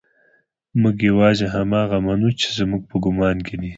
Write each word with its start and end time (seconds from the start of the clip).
موږ 0.81 0.97
يوازې 1.09 1.47
هماغه 1.55 1.97
منو 2.07 2.29
چې 2.39 2.47
زموږ 2.57 2.81
په 2.89 2.95
ګمان 3.03 3.37
کې 3.47 3.55
دي. 3.61 3.69